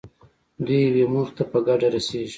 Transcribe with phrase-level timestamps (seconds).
[0.65, 2.29] دوی یوې موخې ته په ګډه رسېږي.